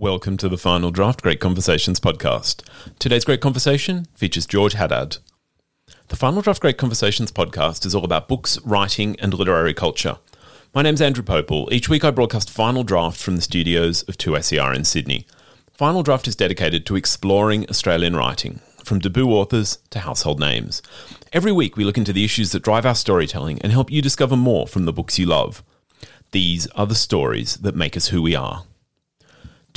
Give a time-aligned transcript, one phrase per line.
[0.00, 2.62] Welcome to the Final Draft Great Conversations podcast.
[2.98, 5.18] Today's great conversation features George Haddad.
[6.08, 10.16] The Final Draft Great Conversations podcast is all about books, writing, and literary culture.
[10.74, 11.70] My name's Andrew Pople.
[11.70, 15.26] Each week I broadcast Final Draft from the studios of 2SER in Sydney.
[15.74, 20.80] Final Draft is dedicated to exploring Australian writing, from debut authors to household names.
[21.34, 24.34] Every week we look into the issues that drive our storytelling and help you discover
[24.34, 25.62] more from the books you love.
[26.30, 28.64] These are the stories that make us who we are.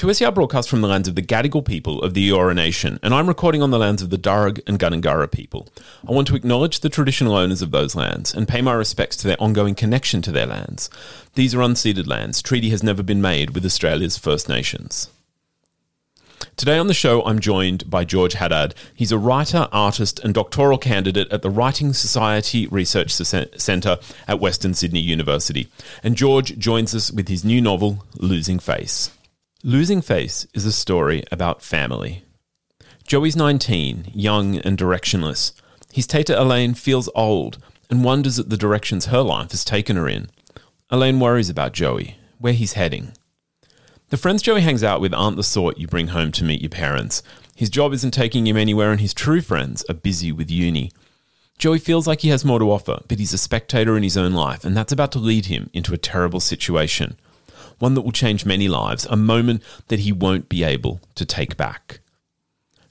[0.03, 3.25] 2SER broadcasts from the lands of the Gadigal people of the Eora Nation, and I'm
[3.25, 5.69] recording on the lands of the Darug and Gundungurra people.
[6.05, 9.27] I want to acknowledge the traditional owners of those lands and pay my respects to
[9.27, 10.89] their ongoing connection to their lands.
[11.35, 12.41] These are unceded lands.
[12.41, 15.09] Treaty has never been made with Australia's First Nations.
[16.57, 18.75] Today on the show, I'm joined by George Haddad.
[18.93, 24.73] He's a writer, artist, and doctoral candidate at the Writing Society Research Centre at Western
[24.73, 25.69] Sydney University.
[26.03, 29.09] And George joins us with his new novel, Losing Face.
[29.65, 32.25] Losing Face is a story about family.
[33.07, 35.53] Joey's 19, young and directionless.
[35.89, 40.09] His Tata Elaine feels old and wonders at the directions her life has taken her
[40.09, 40.29] in.
[40.89, 43.13] Elaine worries about Joey, where he's heading.
[44.09, 46.69] The friends Joey hangs out with aren't the sort you bring home to meet your
[46.69, 47.23] parents.
[47.55, 50.91] His job isn't taking him anywhere, and his true friends are busy with uni.
[51.57, 54.33] Joey feels like he has more to offer, but he's a spectator in his own
[54.33, 57.15] life, and that's about to lead him into a terrible situation
[57.79, 61.57] one that will change many lives, a moment that he won't be able to take
[61.57, 61.99] back.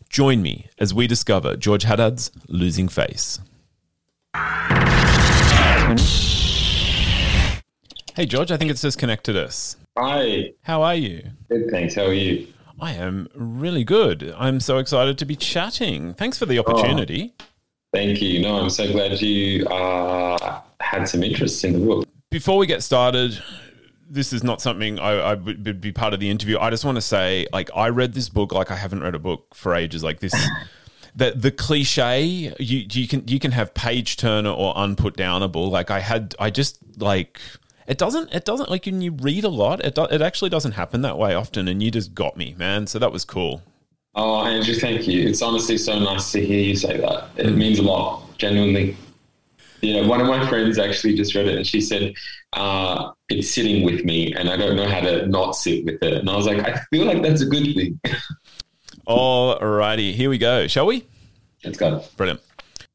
[0.08, 3.40] Join me as we discover George Haddad's losing face.
[8.14, 9.76] Hey, George, I think it's disconnected us.
[9.96, 10.52] Hi.
[10.62, 11.30] How are you?
[11.48, 11.94] Good, thanks.
[11.94, 12.46] How are you?
[12.80, 14.34] I am really good.
[14.36, 16.14] I'm so excited to be chatting.
[16.14, 17.32] Thanks for the opportunity.
[17.40, 17.44] Oh,
[17.94, 18.40] thank you.
[18.42, 22.08] No, I'm so glad you uh, had some interest in the book.
[22.30, 23.42] Before we get started,
[24.12, 26.58] this is not something I, I, would be part of the interview.
[26.58, 29.18] I just want to say, like, I read this book like I haven't read a
[29.18, 30.04] book for ages.
[30.04, 30.34] Like this,
[31.16, 32.22] the the cliche
[32.58, 35.70] you you can you can have page turner or unput downable.
[35.70, 37.40] Like I had, I just like
[37.86, 40.72] it doesn't it doesn't like when you read a lot, it do, it actually doesn't
[40.72, 41.66] happen that way often.
[41.66, 42.86] And you just got me, man.
[42.86, 43.62] So that was cool.
[44.14, 45.26] Oh, Andrew, thank you.
[45.26, 47.30] It's honestly so nice to hear you say that.
[47.36, 48.94] It means a lot, genuinely.
[49.80, 52.14] Yeah, one of my friends actually just read it and she said,
[52.52, 56.14] uh, it's sitting with me and I don't know how to not sit with it.
[56.14, 58.00] And I was like, I feel like that's a good thing.
[59.06, 60.66] All righty, here we go.
[60.66, 61.06] Shall we?
[61.64, 62.04] Let's go.
[62.16, 62.40] Brilliant.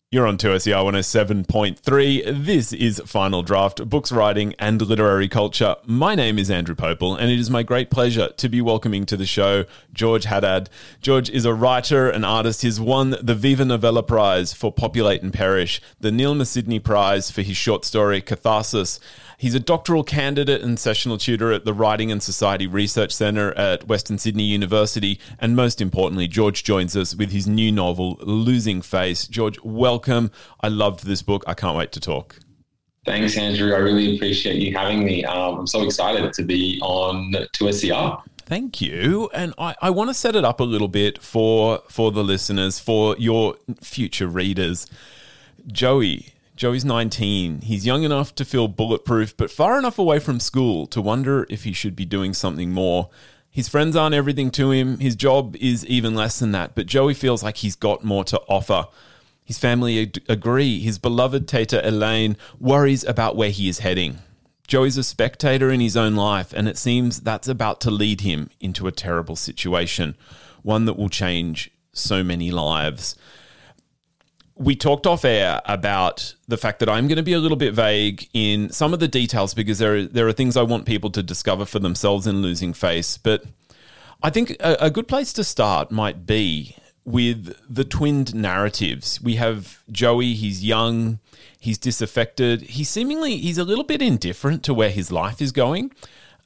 [0.09, 2.45] You're on 2SER 107.3.
[2.45, 5.75] This is Final Draft, Books, Writing, and Literary Culture.
[5.85, 9.17] My name is Andrew Pople, and it is my great pleasure to be welcoming to
[9.17, 10.69] the show George Haddad.
[11.01, 12.61] George is a writer and artist.
[12.61, 17.41] He's won the Viva Novella Prize for Populate and Perish, the Neilma Sidney Prize for
[17.41, 19.01] his short story Catharsis,
[19.39, 23.87] He's a doctoral candidate and sessional tutor at the Writing and Society Research Centre at
[23.87, 25.19] Western Sydney University.
[25.37, 29.27] And most importantly, George joins us with his new novel, Losing Face.
[29.27, 30.31] George, welcome.
[30.61, 31.43] I loved this book.
[31.45, 32.39] I can't wait to talk.
[33.05, 33.75] Thanks, Andrew.
[33.75, 35.23] I really appreciate you having me.
[35.23, 38.19] Um, I'm so excited to be on 2SER.
[38.39, 39.29] Thank you.
[39.35, 42.79] And I, I want to set it up a little bit for for the listeners,
[42.79, 44.87] for your future readers.
[45.67, 47.61] Joey, Joey's 19.
[47.61, 51.65] He's young enough to feel bulletproof, but far enough away from school to wonder if
[51.65, 53.11] he should be doing something more.
[53.51, 54.97] His friends aren't everything to him.
[54.97, 58.41] His job is even less than that, but Joey feels like he's got more to
[58.49, 58.87] offer.
[59.45, 60.79] His family ag- agree.
[60.79, 64.17] His beloved Tata Elaine worries about where he is heading.
[64.67, 68.49] Joey's a spectator in his own life, and it seems that's about to lead him
[68.59, 70.17] into a terrible situation,
[70.63, 73.15] one that will change so many lives
[74.57, 77.73] we talked off air about the fact that I'm going to be a little bit
[77.73, 81.09] vague in some of the details because there are, there are things I want people
[81.11, 83.17] to discover for themselves in losing face.
[83.17, 83.43] But
[84.23, 86.75] I think a, a good place to start might be
[87.05, 89.21] with the twinned narratives.
[89.21, 91.19] We have Joey, he's young,
[91.59, 95.91] he's disaffected, he's seemingly he's a little bit indifferent to where his life is going.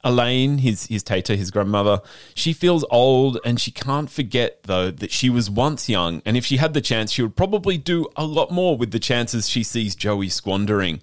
[0.04, 2.00] Elaine, his his Tata, his grandmother,
[2.34, 6.44] she feels old and she can't forget though that she was once young and if
[6.44, 9.62] she had the chance she would probably do a lot more with the chances she
[9.62, 11.00] sees Joey squandering.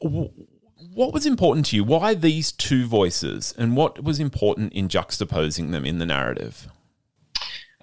[0.00, 1.84] What was important to you?
[1.84, 6.68] Why these two voices and what was important in juxtaposing them in the narrative?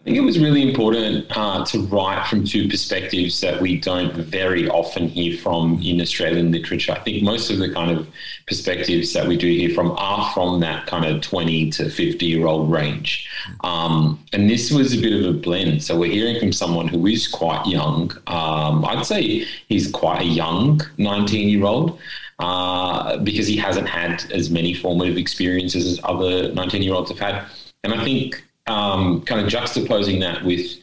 [0.05, 4.15] I think it was really important uh, to write from two perspectives that we don't
[4.15, 6.91] very often hear from in Australian literature.
[6.91, 8.07] I think most of the kind of
[8.45, 12.45] perspectives that we do hear from are from that kind of 20 to 50 year
[12.45, 13.27] old range.
[13.63, 15.81] Um, and this was a bit of a blend.
[15.81, 18.11] So we're hearing from someone who is quite young.
[18.27, 21.99] Um, I'd say he's quite a young 19 year old.
[22.37, 27.17] Uh, because he hasn't had as many formative experiences as other 19 year olds have
[27.17, 27.45] had
[27.85, 30.79] And I think um, kind of juxtaposing that with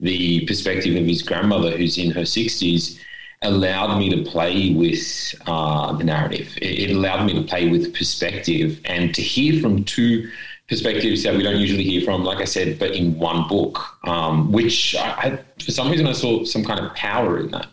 [0.00, 2.98] the perspective of his grandmother, who's in her 60s,
[3.42, 6.56] allowed me to play with uh, the narrative.
[6.60, 10.30] It, it, allowed me to play with perspective and to hear from two
[10.68, 14.52] perspectives that we don't usually hear from, like I said, but in one book, um,
[14.52, 17.68] which I, I, for some reason I saw some kind of power in that.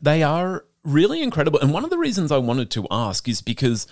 [0.00, 1.58] They are really incredible.
[1.60, 3.86] And one of the reasons I wanted to ask is because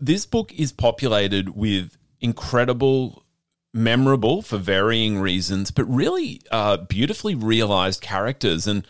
[0.00, 3.23] this book is populated with incredible
[3.74, 8.66] memorable for varying reasons, but really uh, beautifully realized characters.
[8.66, 8.86] And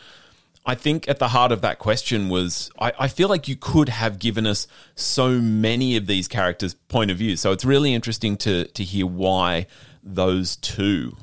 [0.66, 3.88] I think at the heart of that question was I, I, feel like you could
[3.88, 7.36] have given us so many of these characters' point of view.
[7.36, 9.66] So it's really interesting to to hear why
[10.02, 11.16] those two.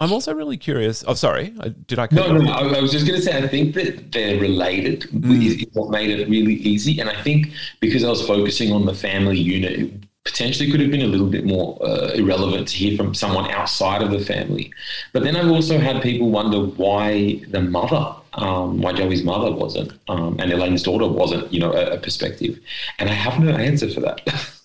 [0.00, 1.04] I'm also really curious.
[1.06, 1.54] Oh, sorry,
[1.86, 2.08] did I?
[2.10, 5.02] No, no, I was just going to say I think that they're related.
[5.02, 5.44] Mm.
[5.44, 8.94] Is what made it really easy, and I think because I was focusing on the
[8.94, 9.92] family unit,
[10.24, 14.02] potentially could have been a little bit more uh, irrelevant to hear from someone outside
[14.02, 14.72] of the family.
[15.12, 19.92] But then I've also had people wonder why the mother, um, why Joey's mother wasn't,
[20.08, 22.58] um, and Elaine's daughter wasn't, you know, a, a perspective.
[22.98, 24.20] And I have no answer for that.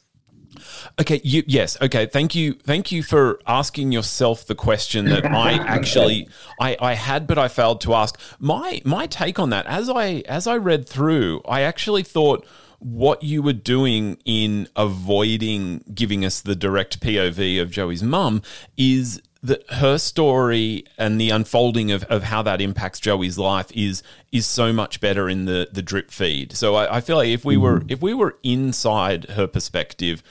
[0.99, 1.21] Okay.
[1.23, 1.77] You, yes.
[1.81, 2.07] Okay.
[2.07, 2.55] Thank you.
[2.55, 6.27] Thank you for asking yourself the question that I actually
[6.59, 8.19] I, I had, but I failed to ask.
[8.37, 12.45] My my take on that, as I as I read through, I actually thought
[12.79, 18.41] what you were doing in avoiding giving us the direct POV of Joey's mum
[18.77, 24.03] is that her story and the unfolding of, of how that impacts Joey's life is
[24.31, 26.53] is so much better in the the drip feed.
[26.53, 27.91] So I, I feel like if we were mm-hmm.
[27.91, 30.23] if we were inside her perspective,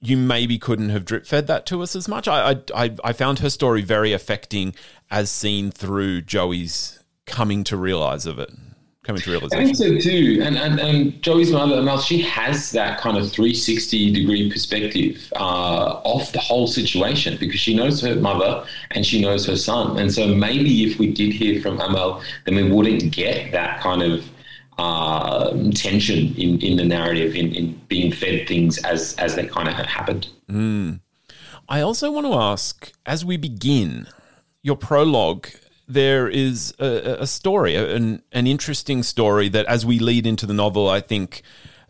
[0.00, 2.28] you maybe couldn't have drip fed that to us as much.
[2.28, 4.74] I I I found her story very affecting
[5.10, 8.50] as seen through Joey's coming to realize of it
[9.08, 9.62] coming to realization.
[9.62, 10.40] I think so too.
[10.42, 16.00] And, and, and Joey's mother, Mel, she has that kind of 360 degree perspective uh,
[16.04, 19.98] of the whole situation because she knows her mother and she knows her son.
[19.98, 24.02] And so maybe if we did hear from Amal, then we wouldn't get that kind
[24.02, 24.24] of
[24.76, 29.68] uh, tension in, in the narrative, in, in being fed things as, as they kind
[29.68, 30.28] of have happened.
[30.50, 31.00] Mm.
[31.66, 34.06] I also want to ask, as we begin,
[34.62, 35.48] your prologue
[35.88, 40.54] there is a, a story, an, an interesting story that, as we lead into the
[40.54, 41.42] novel, I think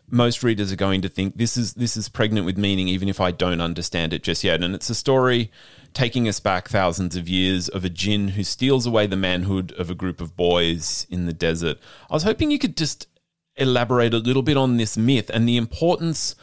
[0.09, 3.19] most readers are going to think this is this is pregnant with meaning, even if
[3.19, 4.63] I don't understand it just yet.
[4.63, 5.51] And it's a story
[5.93, 9.89] taking us back thousands of years of a jinn who steals away the manhood of
[9.89, 11.77] a group of boys in the desert.
[12.09, 13.07] I was hoping you could just
[13.55, 16.35] elaborate a little bit on this myth and the importance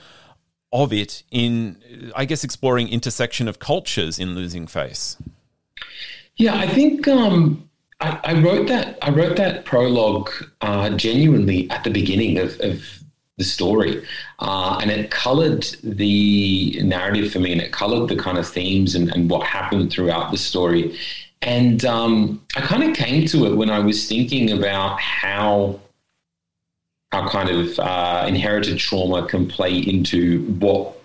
[0.73, 5.17] of it in, I guess, exploring intersection of cultures in Losing Face.
[6.37, 7.69] Yeah, I think um,
[8.01, 8.99] I, I, wrote that.
[9.03, 10.31] I wrote that prologue
[10.61, 12.83] uh, genuinely at the beginning of, of
[13.39, 14.03] the story,
[14.41, 18.95] uh, and it coloured the narrative for me, and it coloured the kind of themes
[18.95, 20.99] and, and what happened throughout the story.
[21.43, 25.81] And um, I kind of came to it when I was thinking about how
[27.13, 30.99] our kind of uh, inherited trauma can play into what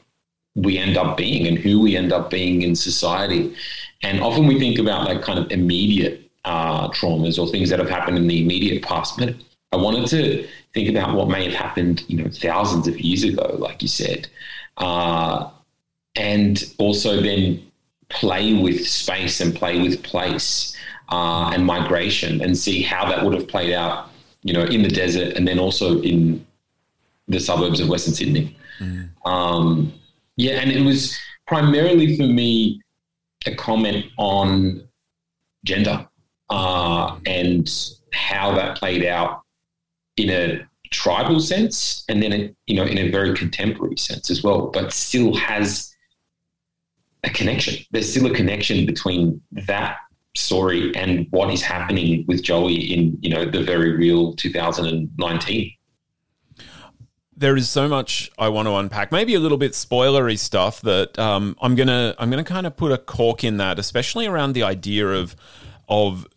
[0.55, 3.55] we end up being and who we end up being in society.
[4.03, 7.89] And often we think about like kind of immediate uh, traumas or things that have
[7.89, 9.17] happened in the immediate past.
[9.17, 9.35] But
[9.71, 13.55] I wanted to think about what may have happened, you know, thousands of years ago,
[13.59, 14.27] like you said,
[14.77, 15.49] uh,
[16.15, 17.65] and also then
[18.09, 20.75] play with space and play with place
[21.09, 24.09] uh, and migration and see how that would have played out,
[24.43, 26.45] you know, in the desert and then also in
[27.27, 28.55] the suburbs of Western Sydney.
[28.79, 29.09] Mm.
[29.25, 29.93] Um,
[30.35, 32.81] yeah, and it was primarily for me
[33.45, 34.87] a comment on
[35.63, 36.07] gender
[36.49, 37.69] uh, and
[38.13, 39.41] how that played out
[40.17, 44.67] in a tribal sense, and then you know in a very contemporary sense as well,
[44.67, 45.95] but still has
[47.23, 47.83] a connection.
[47.91, 49.97] There's still a connection between that
[50.35, 55.73] story and what is happening with Joey in you know the very real 2019
[57.35, 59.11] there is so much I want to unpack.
[59.11, 62.91] Maybe a little bit spoilery stuff that um, I'm gonna I'm gonna kind of put
[62.91, 65.35] a cork in that, especially around the idea of
[65.87, 66.27] of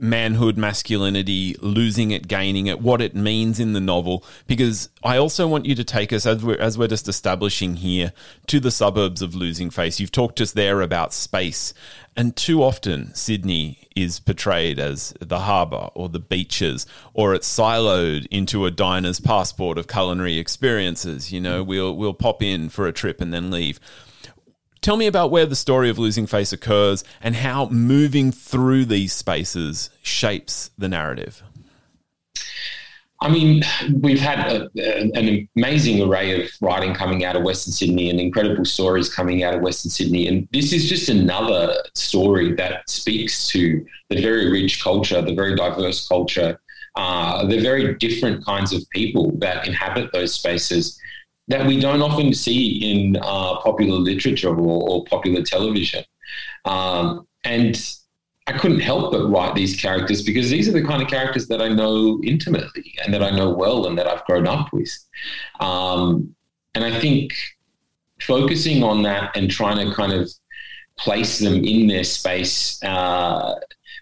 [0.00, 4.24] manhood, masculinity, losing it, gaining it, what it means in the novel.
[4.46, 8.12] Because I also want you to take us, as we're, as we're just establishing here,
[8.46, 10.00] to the suburbs of Losing Face.
[10.00, 11.74] You've talked us there about space.
[12.16, 18.26] And too often, Sydney is portrayed as the harbour or the beaches, or it's siloed
[18.30, 21.32] into a diner's passport of culinary experiences.
[21.32, 23.80] You know, we'll, we'll pop in for a trip and then leave.
[24.84, 29.14] Tell me about where the story of Losing Face occurs and how moving through these
[29.14, 31.42] spaces shapes the narrative.
[33.22, 33.62] I mean,
[34.02, 38.20] we've had a, a, an amazing array of writing coming out of Western Sydney and
[38.20, 40.28] incredible stories coming out of Western Sydney.
[40.28, 45.56] And this is just another story that speaks to the very rich culture, the very
[45.56, 46.60] diverse culture,
[46.96, 51.00] uh, the very different kinds of people that inhabit those spaces
[51.48, 56.04] that we don't often see in uh, popular literature or, or popular television.
[56.64, 57.76] Um, and
[58.46, 61.62] I couldn't help but write these characters because these are the kind of characters that
[61.62, 64.90] I know intimately and that I know well and that I've grown up with.
[65.60, 66.34] Um,
[66.74, 67.34] and I think
[68.20, 70.30] focusing on that and trying to kind of
[70.98, 73.54] place them in their space uh,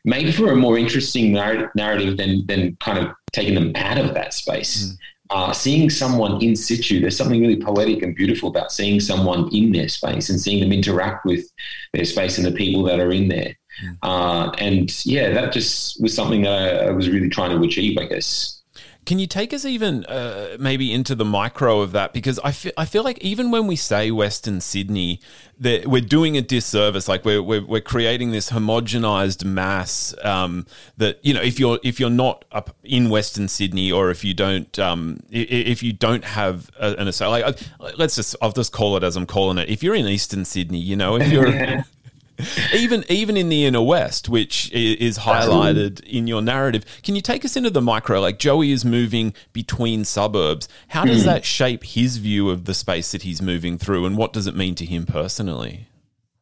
[0.05, 4.35] made for a more interesting narrative than, than kind of taking them out of that
[4.35, 4.89] space.
[4.89, 4.99] Mm.
[5.33, 9.73] Uh, seeing someone in situ, there's something really poetic and beautiful about seeing someone in
[9.73, 11.51] their space and seeing them interact with
[11.95, 13.57] their space and the people that are in there.
[14.03, 17.97] Uh, and yeah, that just was something that I, I, was really trying to achieve,
[17.99, 18.62] I guess.
[19.05, 22.13] Can you take us even uh, maybe into the micro of that?
[22.13, 25.21] Because I feel, I feel like even when we say Western Sydney,
[25.63, 27.09] that we're doing a disservice.
[27.09, 30.67] Like we're, we're, we're creating this homogenized mass um,
[30.97, 34.35] that you know if you're if you're not up in Western Sydney or if you
[34.35, 39.05] don't um, if you don't have an asylum, like let's just I'll just call it
[39.05, 39.69] as I'm calling it.
[39.69, 41.85] If you're in Eastern Sydney, you know if you're
[42.75, 47.45] even even in the inner west, which is highlighted in your narrative, can you take
[47.45, 48.21] us into the micro?
[48.21, 50.69] Like Joey is moving between suburbs.
[50.89, 51.27] How does mm.
[51.27, 54.57] that shape his view of the space that he's moving through, and what does it
[54.57, 55.89] mean to him personally?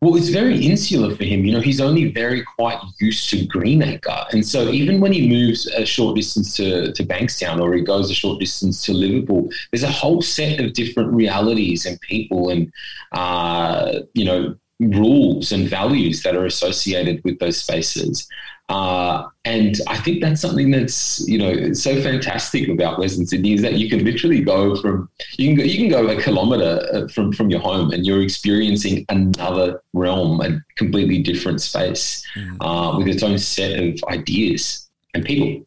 [0.03, 1.45] Well, it's very insular for him.
[1.45, 4.25] You know, he's only very quite used to Greenacre.
[4.33, 8.11] And so even when he moves a short distance to, to Bankstown or he goes
[8.11, 12.73] a short distance to Liverpool, there's a whole set of different realities and people and,
[13.13, 18.27] uh, you know, rules and values that are associated with those spaces.
[18.71, 23.63] Uh, and I think that's something that's you know so fantastic about Western Sydney is
[23.63, 27.09] that you can literally go from you can go, you can go a kilometre uh,
[27.09, 32.57] from from your home and you're experiencing another realm, a completely different space mm.
[32.61, 35.67] uh, with its own set of ideas and people.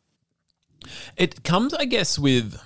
[1.18, 2.58] It comes, I guess, with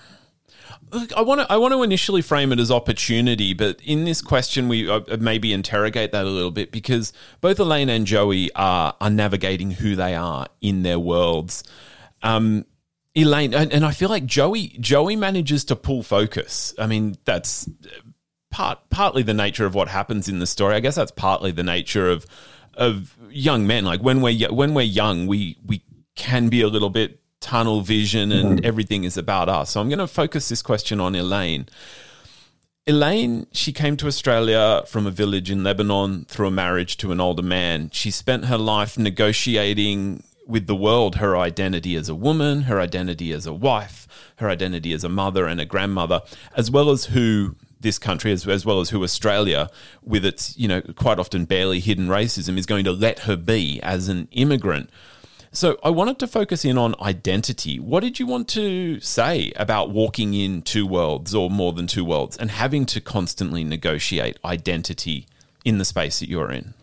[0.91, 4.67] I want to I want to initially frame it as opportunity, but in this question
[4.69, 9.09] we uh, maybe interrogate that a little bit because both Elaine and Joey are are
[9.09, 11.63] navigating who they are in their worlds.
[12.23, 12.65] Um,
[13.15, 16.73] Elaine and, and I feel like Joey Joey manages to pull focus.
[16.79, 17.69] I mean, that's
[18.49, 20.75] part partly the nature of what happens in the story.
[20.75, 22.25] I guess that's partly the nature of
[22.75, 23.83] of young men.
[23.83, 25.81] Like when we're when we're young, we we
[26.15, 28.65] can be a little bit tunnel vision and mm-hmm.
[28.65, 29.71] everything is about us.
[29.71, 31.67] So I'm going to focus this question on Elaine.
[32.87, 37.19] Elaine, she came to Australia from a village in Lebanon through a marriage to an
[37.19, 37.89] older man.
[37.91, 43.33] She spent her life negotiating with the world her identity as a woman, her identity
[43.33, 46.21] as a wife, her identity as a mother and a grandmother,
[46.55, 49.69] as well as who this country, as, as well as who Australia,
[50.01, 53.81] with its, you know, quite often barely hidden racism, is going to let her be
[53.83, 54.89] as an immigrant.
[55.51, 57.79] So I wanted to focus in on identity.
[57.79, 62.05] What did you want to say about walking in two worlds or more than two
[62.05, 65.25] worlds and having to constantly negotiate identity
[65.65, 66.73] in the space that you're in?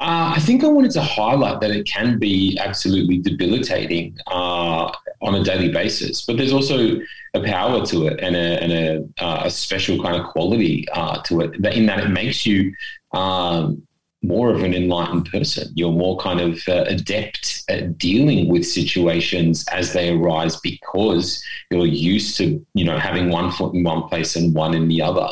[0.00, 5.34] Uh, I think I wanted to highlight that it can be absolutely debilitating uh, on
[5.36, 6.98] a daily basis, but there's also
[7.34, 11.22] a power to it and a, and a, uh, a special kind of quality uh,
[11.22, 12.74] to it in that it makes you
[13.12, 13.86] um,
[14.22, 15.68] more of an enlightened person.
[15.74, 21.86] You're more kind of uh, adept at dealing with situations as they arise because you're
[21.86, 25.28] used to, you know, having one foot in one place and one in the other.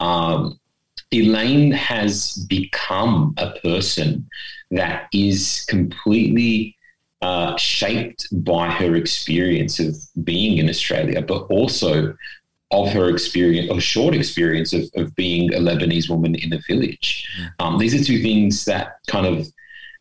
[0.00, 0.58] Um,
[1.12, 4.28] Elaine has become a person
[4.70, 6.74] that is completely
[7.20, 12.16] uh, shaped by her experience of being in Australia, but also
[12.72, 17.28] of her experience, or short experience of, of being a Lebanese woman in a village.
[17.58, 19.46] Um, these are two things that kind of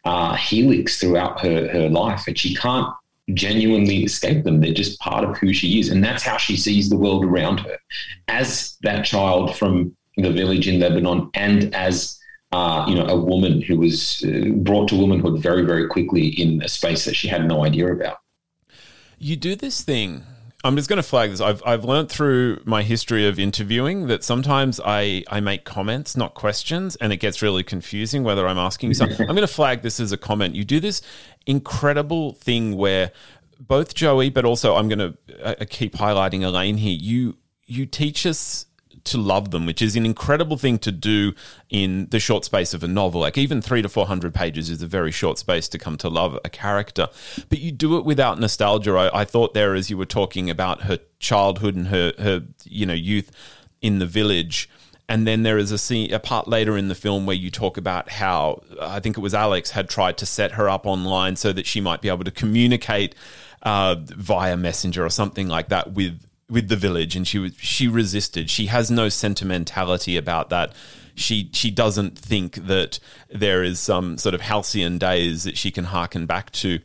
[0.05, 2.87] uh, helix throughout her, her life, and she can't
[3.33, 4.61] genuinely escape them.
[4.61, 5.89] They're just part of who she is.
[5.89, 7.77] And that's how she sees the world around her
[8.27, 12.17] as that child from the village in Lebanon and as
[12.51, 16.61] uh, you know, a woman who was uh, brought to womanhood very, very quickly in
[16.61, 18.17] a space that she had no idea about.
[19.17, 20.23] You do this thing
[20.63, 21.41] I'm just going to flag this.
[21.41, 26.33] I've I've learned through my history of interviewing that sometimes I I make comments, not
[26.35, 29.21] questions, and it gets really confusing whether I'm asking you something.
[29.21, 30.55] I'm going to flag this as a comment.
[30.55, 31.01] You do this
[31.47, 33.11] incredible thing where
[33.59, 36.97] both Joey, but also I'm going to uh, keep highlighting Elaine here.
[36.99, 38.65] You you teach us
[39.05, 41.33] to love them, which is an incredible thing to do
[41.69, 43.21] in the short space of a novel.
[43.21, 46.09] Like even three to four hundred pages is a very short space to come to
[46.09, 47.07] love a character,
[47.49, 48.93] but you do it without nostalgia.
[48.93, 52.85] I, I thought there, as you were talking about her childhood and her her you
[52.85, 53.31] know youth
[53.81, 54.69] in the village.
[55.09, 57.75] And then there is a scene, a part later in the film where you talk
[57.75, 61.51] about how I think it was Alex had tried to set her up online so
[61.51, 63.13] that she might be able to communicate
[63.63, 67.87] uh, via messenger or something like that with with the village, and she was she
[67.87, 68.49] resisted.
[68.49, 70.73] She has no sentimentality about that.
[71.15, 75.85] She she doesn't think that there is some sort of halcyon days that she can
[75.85, 76.79] harken back to.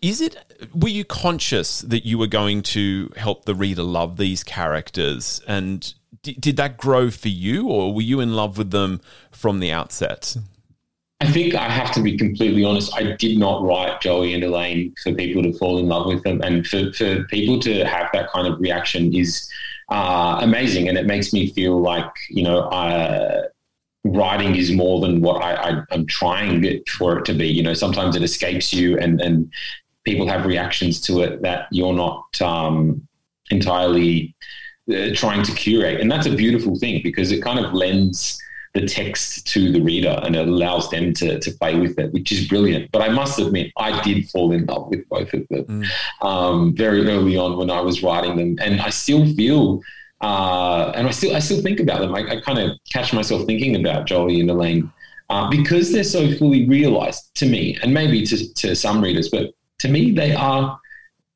[0.00, 0.36] Is it?
[0.72, 5.92] Were you conscious that you were going to help the reader love these characters, and
[6.22, 9.00] did, did that grow for you, or were you in love with them
[9.32, 10.36] from the outset?
[11.24, 12.94] I think I have to be completely honest.
[12.94, 16.42] I did not write Joey and Elaine for people to fall in love with them,
[16.42, 19.48] and for, for people to have that kind of reaction is
[19.88, 23.44] uh, amazing, and it makes me feel like you know, uh,
[24.04, 27.48] writing is more than what I, am trying it for it to be.
[27.48, 29.50] You know, sometimes it escapes you, and and
[30.04, 33.08] people have reactions to it that you're not um,
[33.50, 34.34] entirely
[34.92, 38.38] uh, trying to curate, and that's a beautiful thing because it kind of lends
[38.74, 42.32] the text to the reader and it allows them to, to play with it, which
[42.32, 42.90] is brilliant.
[42.90, 45.86] But I must admit, I did fall in love with both of them mm.
[46.22, 48.56] um, very early on when I was writing them.
[48.60, 49.80] And I still feel,
[50.20, 52.14] uh, and I still, I still think about them.
[52.16, 54.92] I, I kind of catch myself thinking about Joey and Elaine
[55.30, 59.54] uh, because they're so fully realized to me and maybe to, to some readers, but
[59.78, 60.80] to me, they are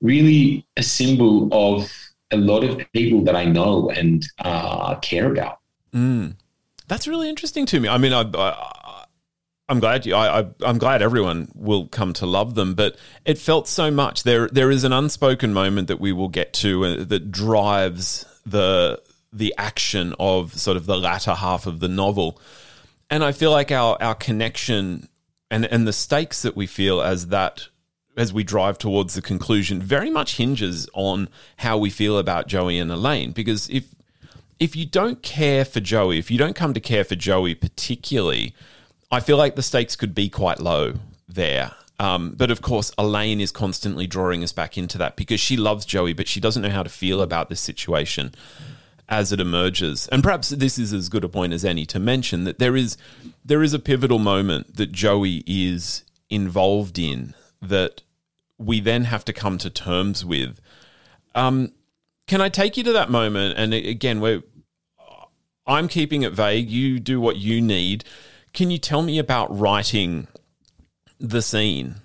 [0.00, 1.88] really a symbol of
[2.32, 5.60] a lot of people that I know and uh, care about.
[5.94, 6.34] Mm.
[6.88, 7.88] That's really interesting to me.
[7.88, 9.04] I mean, I, I
[9.68, 10.14] I'm glad you.
[10.14, 14.22] I, am glad everyone will come to love them, but it felt so much.
[14.22, 19.00] There, there is an unspoken moment that we will get to uh, that drives the
[19.30, 22.40] the action of sort of the latter half of the novel,
[23.10, 25.08] and I feel like our our connection
[25.50, 27.68] and and the stakes that we feel as that
[28.16, 31.28] as we drive towards the conclusion very much hinges on
[31.58, 33.32] how we feel about Joey and Elaine.
[33.32, 33.84] Because if
[34.60, 38.54] if you don't care for Joey, if you don't come to care for Joey particularly,
[39.10, 40.94] I feel like the stakes could be quite low
[41.28, 41.72] there.
[42.00, 45.84] Um, but of course, Elaine is constantly drawing us back into that because she loves
[45.84, 48.32] Joey, but she doesn't know how to feel about this situation
[49.08, 50.06] as it emerges.
[50.08, 52.96] And perhaps this is as good a point as any to mention that there is
[53.44, 58.02] there is a pivotal moment that Joey is involved in that
[58.58, 60.60] we then have to come to terms with.
[61.34, 61.72] Um,
[62.26, 63.58] can I take you to that moment?
[63.58, 64.42] And again, we're
[65.68, 66.70] I'm keeping it vague.
[66.70, 68.04] You do what you need.
[68.54, 70.26] Can you tell me about writing
[71.20, 71.96] the scene,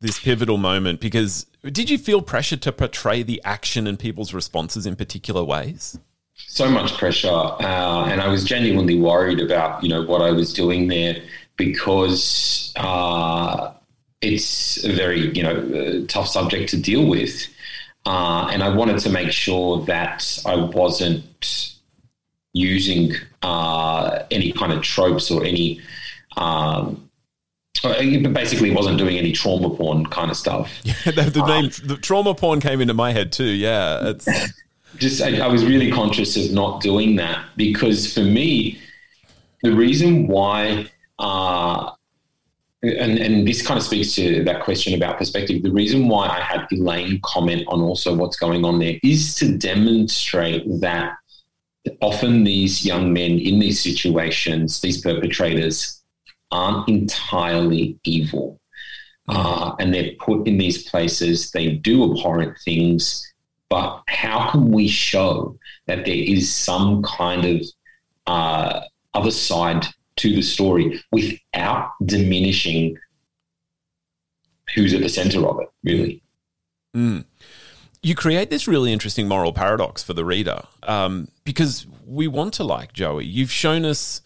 [0.00, 1.00] this pivotal moment?
[1.00, 5.98] Because did you feel pressure to portray the action and people's responses in particular ways?
[6.36, 10.52] So much pressure, uh, and I was genuinely worried about you know what I was
[10.52, 11.22] doing there
[11.56, 13.72] because uh,
[14.20, 17.48] it's a very you know uh, tough subject to deal with.
[18.04, 21.73] Uh, and I wanted to make sure that I wasn't
[22.54, 23.12] using
[23.42, 25.80] uh, any kind of tropes or any,
[26.38, 27.10] um,
[27.82, 30.72] basically wasn't doing any trauma porn kind of stuff.
[30.84, 33.44] Yeah, the, the name the trauma porn came into my head too.
[33.44, 34.26] Yeah, it's
[34.96, 38.80] just I, I was really conscious of not doing that because for me,
[39.62, 40.86] the reason why
[41.18, 41.90] uh,
[42.82, 45.62] and, and this kind of speaks to that question about perspective.
[45.62, 49.56] The reason why I had Elaine comment on also what's going on there is to
[49.56, 51.16] demonstrate that
[52.00, 56.02] often these young men in these situations, these perpetrators,
[56.50, 58.60] aren't entirely evil.
[59.28, 63.26] Uh, and they're put in these places, they do abhorrent things,
[63.70, 67.66] but how can we show that there is some kind of
[68.26, 68.80] uh,
[69.14, 72.96] other side to the story without diminishing
[74.74, 76.22] who's at the center of it, really.
[76.96, 77.24] Mm.
[78.04, 82.64] You create this really interesting moral paradox for the reader um, because we want to
[82.64, 83.24] like Joey.
[83.24, 84.20] You've shown us.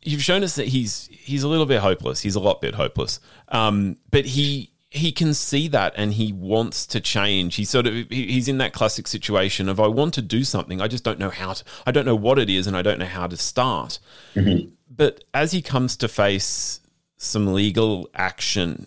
[0.00, 2.20] You've shown us that he's he's a little bit hopeless.
[2.20, 3.18] He's a lot bit hopeless,
[3.48, 7.56] um, but he he can see that and he wants to change.
[7.56, 10.88] He's sort of he's in that classic situation of I want to do something, I
[10.88, 11.64] just don't know how to.
[11.86, 13.98] I don't know what it is, and I don't know how to start.
[14.34, 14.70] Mm-hmm.
[14.88, 16.80] But as he comes to face
[17.16, 18.86] some legal action,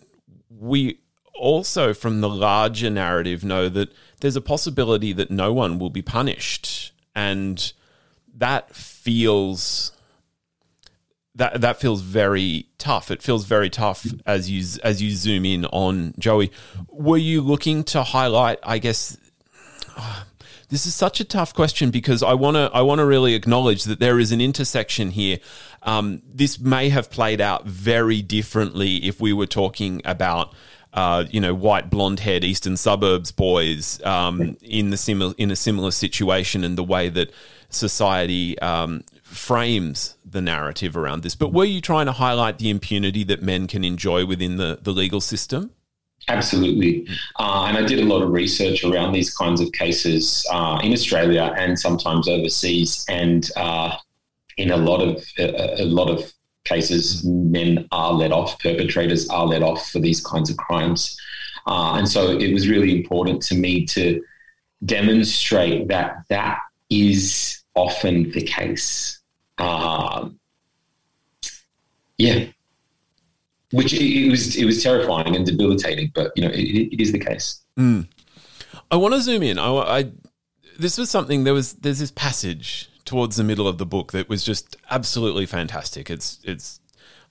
[0.49, 0.99] we
[1.33, 6.01] also, from the larger narrative, know that there's a possibility that no one will be
[6.01, 6.91] punished.
[7.15, 7.71] And
[8.35, 9.91] that feels
[11.35, 13.09] that that feels very tough.
[13.09, 16.51] It feels very tough as you as you zoom in on Joey.
[16.89, 19.17] Were you looking to highlight, I guess,
[20.73, 23.83] This is such a tough question because I want to I want to really acknowledge
[23.83, 25.37] that there is an intersection here.
[25.83, 30.51] Um, this may have played out very differently if we were talking about.
[30.93, 35.89] Uh, you know, white, blonde-haired eastern suburbs boys um, in the similar in a similar
[35.89, 37.31] situation, and the way that
[37.69, 41.35] society um, frames the narrative around this.
[41.35, 44.91] But were you trying to highlight the impunity that men can enjoy within the, the
[44.91, 45.71] legal system?
[46.27, 47.07] Absolutely.
[47.37, 50.93] Uh, and I did a lot of research around these kinds of cases uh, in
[50.93, 53.05] Australia and sometimes overseas.
[53.09, 53.97] And uh,
[54.57, 56.31] in a lot of a, a, lot of
[56.65, 58.59] cases, men are let off.
[58.59, 61.19] Perpetrators are let off for these kinds of crimes.
[61.65, 64.21] Uh, and so it was really important to me to
[64.85, 69.19] demonstrate that that is often the case.
[69.57, 70.39] Um,
[72.17, 72.45] yeah,
[73.71, 77.19] which it, was it was terrifying and debilitating, but you know it, it is the
[77.19, 77.61] case.
[77.77, 78.07] Mm.
[78.91, 79.57] I want to zoom in.
[79.57, 80.11] I, I
[80.77, 84.29] this was something there was there's this passage towards the middle of the book that
[84.29, 86.09] was just absolutely fantastic.
[86.09, 86.79] It's it's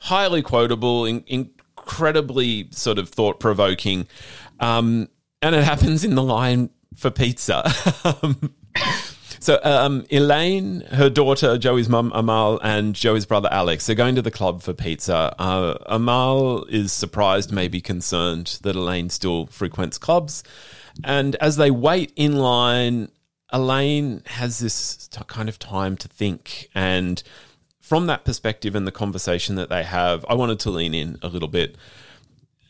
[0.01, 4.07] highly quotable, in, incredibly sort of thought provoking,
[4.61, 5.09] um,
[5.41, 7.73] and it happens in the line for pizza.
[9.43, 14.23] So um, Elaine, her daughter, Joey's mum Amal, and Joey's brother Alex, they're going to
[14.23, 15.35] the club for pizza.
[15.37, 20.45] Uh, Amal is surprised, maybe concerned that Elaine still frequents clubs.
[21.03, 23.09] And as they wait in line,
[23.53, 26.69] Elaine has this t- kind of time to think.
[26.75, 27.23] And
[27.81, 31.29] from that perspective and the conversation that they have, I wanted to lean in a
[31.29, 31.77] little bit.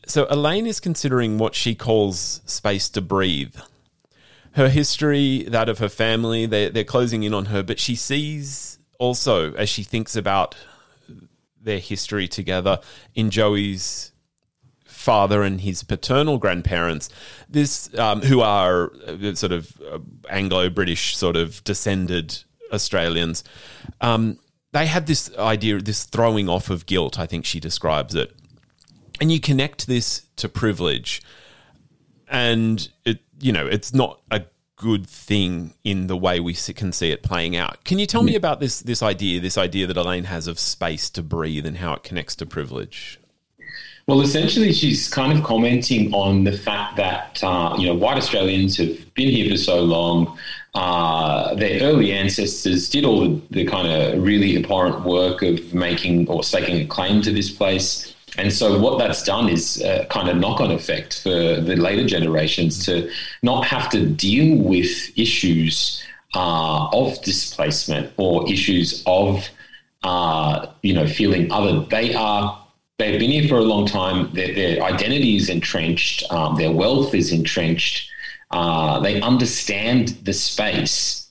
[0.07, 3.55] So Elaine is considering what she calls space to breathe
[4.53, 8.79] her history, that of her family, they're, they're closing in on her, but she sees
[8.99, 10.55] also, as she thinks about
[11.61, 12.79] their history together,
[13.15, 14.12] in Joey's
[15.03, 17.11] father and his paternal grandparents,
[17.49, 19.99] this um, who are uh, sort of uh,
[20.31, 23.45] Anglo-British sort of descended Australians.
[24.01, 24.39] Um,
[24.73, 27.19] they had this idea, this throwing off of guilt.
[27.19, 28.35] I think she describes it,
[29.21, 31.21] and you connect this to privilege,
[32.29, 34.45] and it you know, it's not a
[34.77, 37.85] good thing in the way we can see it playing out.
[37.85, 41.11] Can you tell me about this this idea, this idea that Elaine has of space
[41.11, 43.19] to breathe and how it connects to privilege?
[44.07, 48.77] Well, essentially, she's kind of commenting on the fact that uh, you know white Australians
[48.79, 50.39] have been here for so long.
[50.75, 56.29] Uh, their early ancestors did all the, the kind of really abhorrent work of making
[56.29, 58.15] or staking a claim to this place.
[58.39, 62.85] And so, what that's done is kind of knock on effect for the later generations
[62.87, 63.11] to
[63.43, 66.03] not have to deal with issues
[66.35, 69.49] uh, of displacement or issues of,
[70.03, 71.81] uh, you know, feeling other.
[71.81, 72.59] They are.
[73.03, 74.33] They've been here for a long time.
[74.33, 76.23] Their, their identity is entrenched.
[76.31, 78.09] Um, their wealth is entrenched.
[78.53, 81.29] Uh, they understand the space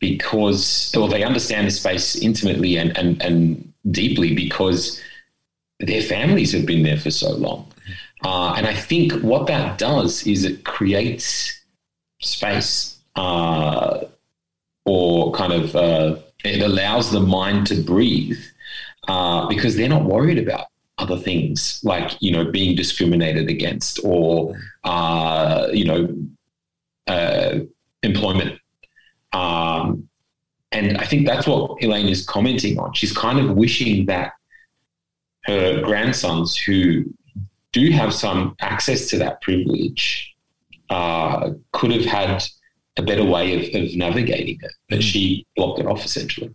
[0.00, 5.00] because, or they understand the space intimately and, and, and deeply because
[5.78, 7.72] their families have been there for so long.
[8.24, 11.60] Uh, and I think what that does is it creates
[12.22, 14.00] space uh,
[14.84, 18.42] or kind of uh, it allows the mind to breathe
[19.06, 20.66] uh, because they're not worried about
[20.98, 24.54] other things like you know being discriminated against or
[24.84, 26.14] uh, you know
[27.06, 27.58] uh,
[28.02, 28.58] employment
[29.32, 30.08] um,
[30.74, 32.92] and I think that's what Elaine is commenting on.
[32.94, 34.32] She's kind of wishing that
[35.44, 37.04] her grandsons who
[37.72, 40.34] do have some access to that privilege
[40.90, 42.44] uh, could have had
[42.96, 45.02] a better way of, of navigating it, but mm.
[45.02, 46.52] she blocked it off essentially.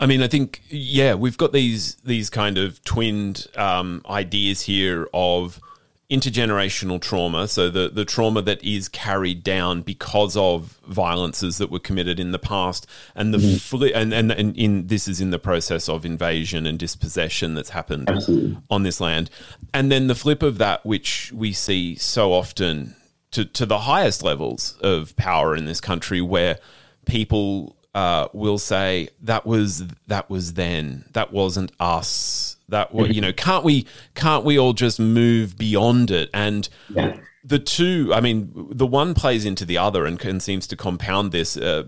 [0.00, 5.06] I mean, I think yeah, we've got these these kind of twinned um, ideas here
[5.12, 5.60] of
[6.10, 11.78] intergenerational trauma, so the, the trauma that is carried down because of violences that were
[11.78, 13.76] committed in the past, and the mm-hmm.
[13.76, 17.70] fli- and, and, and in this is in the process of invasion and dispossession that's
[17.70, 18.58] happened Absolutely.
[18.70, 19.30] on this land,
[19.72, 22.96] and then the flip of that, which we see so often
[23.30, 26.58] to to the highest levels of power in this country, where
[27.06, 33.10] people uh, will say that was that was then that wasn't us that mm-hmm.
[33.10, 37.16] you know can't we can't we all just move beyond it and yeah.
[37.44, 41.32] the two i mean the one plays into the other and, and seems to compound
[41.32, 41.82] this uh,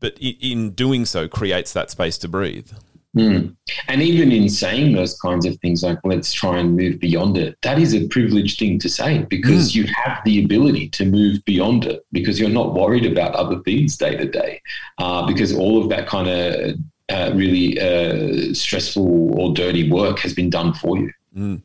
[0.00, 2.72] but in doing so creates that space to breathe
[3.16, 3.56] Mm.
[3.88, 7.56] And even in saying those kinds of things like, let's try and move beyond it,
[7.62, 9.76] that is a privileged thing to say because mm.
[9.76, 13.96] you have the ability to move beyond it because you're not worried about other things
[13.96, 14.60] day to day.
[14.98, 16.76] Uh, because all of that kind of
[17.08, 21.10] uh, really uh, stressful or dirty work has been done for you.
[21.34, 21.62] Mm.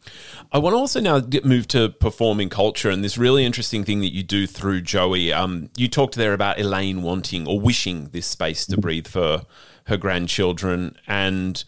[0.51, 4.01] I want to also now get, move to performing culture and this really interesting thing
[4.01, 5.31] that you do through Joey.
[5.31, 9.43] Um, you talked there about Elaine wanting or wishing this space to breathe for
[9.85, 11.63] her grandchildren, and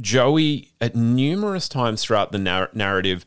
[0.00, 3.24] Joey at numerous times throughout the nar- narrative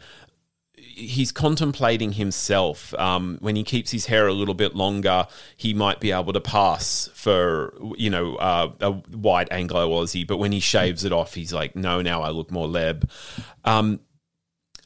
[0.97, 2.93] he's contemplating himself.
[2.95, 6.41] Um, when he keeps his hair a little bit longer, he might be able to
[6.41, 10.25] pass for you know uh, a white Anglo Aussie.
[10.25, 13.09] But when he shaves it off, he's like, no, now I look more leb.
[13.63, 13.99] Um,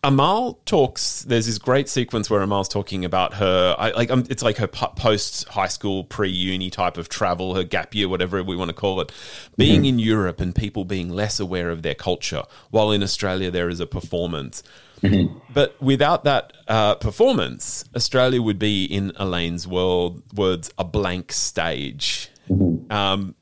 [0.04, 1.22] Amal talks.
[1.22, 3.76] There's this great sequence where Amal's talking about her.
[3.78, 7.64] I, like um, it's like her post high school, pre uni type of travel, her
[7.64, 9.12] gap year, whatever we want to call it,
[9.58, 9.86] being mm-hmm.
[9.86, 13.80] in Europe and people being less aware of their culture, while in Australia there is
[13.80, 14.64] a performance.
[15.04, 15.38] Mm-hmm.
[15.54, 22.30] But without that uh, performance, Australia would be, in Elaine's world words, a blank stage.
[22.50, 22.92] Mm-hmm.
[22.92, 23.36] Um,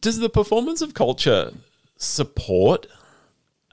[0.00, 1.52] does the performance of culture
[1.96, 2.86] support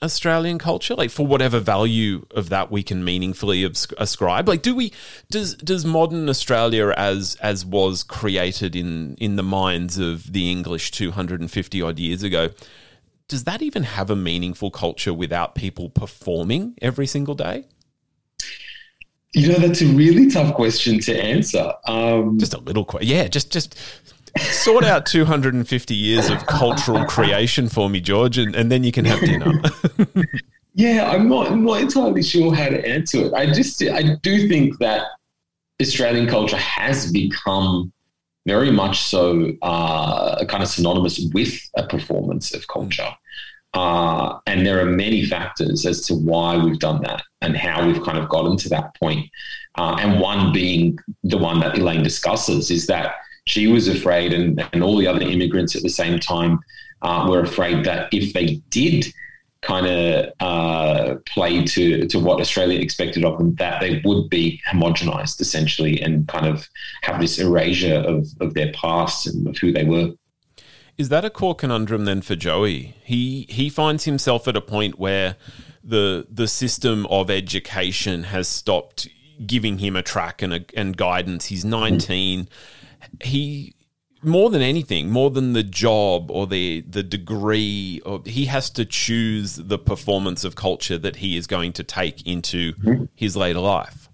[0.02, 3.64] Australian culture, like for whatever value of that we can meaningfully
[3.98, 4.48] ascribe.
[4.48, 4.94] Like, do we
[5.32, 10.92] does does modern Australia as as was created in in the minds of the English
[10.92, 12.50] two hundred and fifty odd years ago?
[13.28, 17.66] Does that even have a meaningful culture without people performing every single day?
[19.34, 21.74] You know, that's a really tough question to answer.
[21.86, 23.28] Um, just a little question, yeah.
[23.28, 23.76] Just just
[24.40, 29.06] sort out 250 years of cultural creation for me, George, and, and then you can
[29.06, 29.62] have dinner.
[30.74, 33.34] yeah, I'm not, I'm not entirely sure how to answer it.
[33.34, 35.08] I just, I do think that
[35.82, 37.92] Australian culture has become
[38.46, 43.10] very much so uh, kind of synonymous with a performance of culture.
[43.74, 48.02] Uh, and there are many factors as to why we've done that and how we've
[48.02, 49.30] kind of gotten to that point.
[49.76, 53.16] Uh, and one being the one that Elaine discusses is that
[53.48, 56.60] she was afraid, and, and all the other immigrants at the same time
[57.02, 59.06] uh, were afraid that if they did
[59.62, 64.62] kind of uh, play to to what Australia expected of them, that they would be
[64.70, 66.68] homogenized essentially and kind of
[67.02, 70.12] have this erasure of, of their past and of who they were.
[70.98, 72.96] Is that a core conundrum then for Joey?
[73.04, 75.38] He he finds himself at a point where
[75.84, 79.08] the the system of education has stopped
[79.46, 81.46] giving him a track and a, and guidance.
[81.46, 82.46] He's 19.
[82.46, 82.48] Mm
[83.22, 83.74] he
[84.24, 88.86] more than anything, more than the job or the the degree, or he has to
[88.86, 93.06] choose the performance of culture that he is going to take into mm-hmm.
[93.16, 94.10] his later life.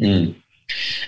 [0.00, 0.34] Mm.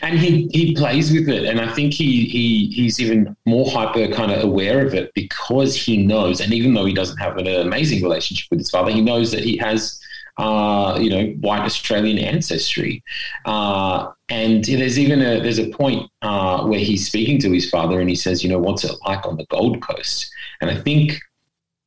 [0.02, 4.06] And he, he plays with it, and I think he, he he's even more hyper
[4.06, 7.48] kind of aware of it because he knows, and even though he doesn't have an
[7.48, 10.00] amazing relationship with his father, he knows that he has
[10.38, 13.03] uh, you know, white Australian ancestry.
[13.44, 18.01] Uh, and there's even a there's a point uh, where he's speaking to his father
[18.01, 20.31] and he says, you know, what's it like on the Gold Coast?
[20.61, 21.20] And I think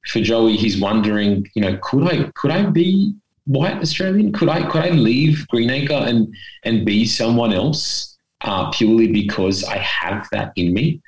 [0.07, 3.13] for Joey, he's wondering, you know, could I could I be
[3.45, 4.33] white Australian?
[4.33, 6.33] Could I could I leave Greenacre and
[6.63, 11.01] and be someone else uh, purely because I have that in me?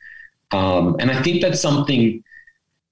[0.52, 2.24] Um, and I think that's something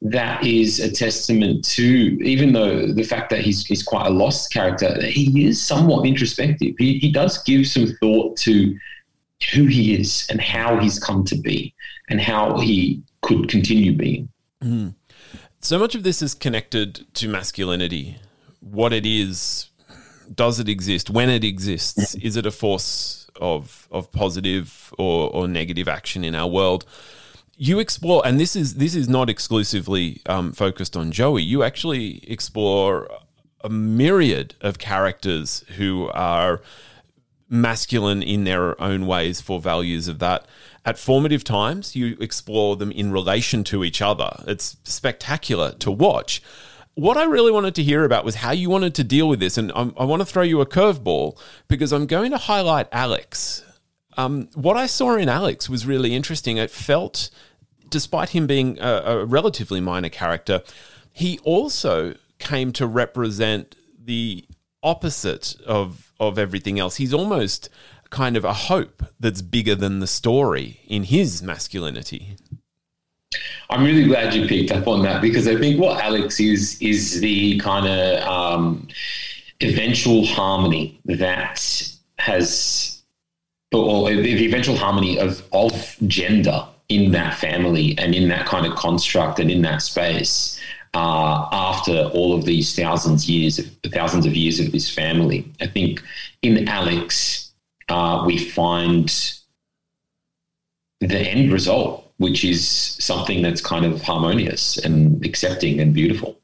[0.02, 1.84] that is a testament to,
[2.24, 6.76] even though the fact that he's, he's quite a lost character, he is somewhat introspective.
[6.78, 8.76] He, he does give some thought to
[9.54, 11.74] who he is and how he's come to be
[12.10, 14.30] and how he could continue being.
[14.64, 14.96] Mm.
[15.60, 18.18] So much of this is connected to masculinity.
[18.60, 19.70] What it is,
[20.34, 21.10] does it exist?
[21.10, 26.36] When it exists, is it a force of of positive or, or negative action in
[26.36, 26.86] our world?
[27.64, 31.44] You explore, and this is this is not exclusively um, focused on Joey.
[31.44, 33.08] You actually explore
[33.64, 36.64] a myriad of characters who are
[37.50, 40.48] masculine in their own ways for values of that.
[40.86, 44.44] At formative times, you explore them in relation to each other.
[44.48, 46.42] It's spectacular to watch.
[46.96, 49.60] What I really wanted to hear about was how you wanted to deal with this.
[49.60, 53.64] And I'm, i want to throw you a curveball because I'm going to highlight Alex.
[54.18, 56.58] Um, what I saw in Alex was really interesting.
[56.58, 57.30] It felt
[57.92, 60.64] despite him being a, a relatively minor character,
[61.14, 64.46] he also came to represent the
[64.82, 66.96] opposite of of everything else.
[66.96, 67.70] He's almost
[68.10, 72.36] kind of a hope that's bigger than the story in his masculinity.
[73.70, 77.22] I'm really glad you picked up on that because I think what Alex is is
[77.22, 78.88] the kind of um,
[79.62, 83.02] eventual harmony that has,
[83.72, 88.76] or the eventual harmony of of gender in that family and in that kind of
[88.76, 90.60] construct and in that space
[90.94, 95.50] uh, after all of these thousands years of thousands of years of this family.
[95.62, 96.04] I think
[96.42, 97.54] in Alex
[97.88, 99.08] uh, we find
[101.00, 106.40] the end result, which is something that's kind of harmonious and accepting and beautiful.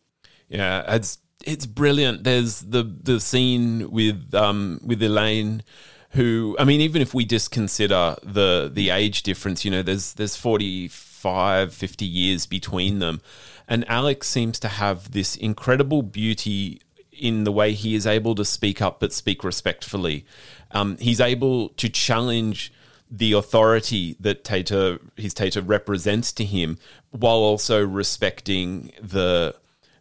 [0.48, 2.24] Yeah, it's it's brilliant.
[2.24, 5.62] There's the the scene with um with Elaine
[6.18, 10.14] who I mean even if we just consider the the age difference, you know, there's
[10.14, 13.22] there's 45 50 years between them.
[13.68, 18.46] And Alex seems to have this incredible beauty in the way he is able to
[18.46, 20.26] speak up but speak respectfully.
[20.72, 22.74] Um, he's able to challenge
[23.10, 26.80] the authority that Tata his Tata represents to him
[27.12, 29.56] while also respecting the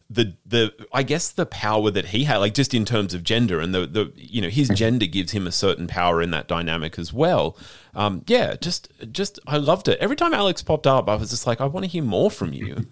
[0.08, 3.60] the the I guess the power that he had, like just in terms of gender
[3.60, 6.98] and the the you know his gender gives him a certain power in that dynamic
[6.98, 7.56] as well.
[7.94, 9.98] Um, yeah, just just I loved it.
[9.98, 12.52] Every time Alex popped up, I was just like, I want to hear more from
[12.52, 12.86] you.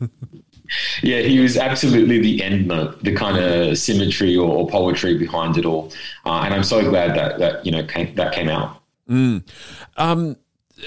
[1.02, 5.56] yeah, he was absolutely the end note, the kind of symmetry or, or poetry behind
[5.56, 5.92] it all,
[6.26, 8.82] uh, and I'm so glad that that you know came, that came out.
[9.08, 9.46] Mm.
[9.96, 10.36] Um,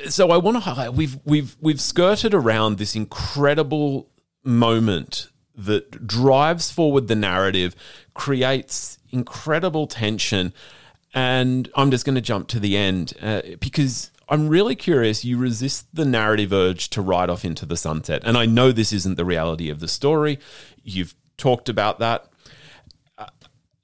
[0.09, 4.09] so I want to highlight we've we've we've skirted around this incredible
[4.43, 7.75] moment that drives forward the narrative,
[8.13, 10.53] creates incredible tension.
[11.13, 15.25] And I'm just going to jump to the end uh, because I'm really curious.
[15.25, 18.21] You resist the narrative urge to ride off into the sunset.
[18.23, 20.39] And I know this isn't the reality of the story.
[20.83, 22.27] You've talked about that.
[23.17, 23.25] Uh,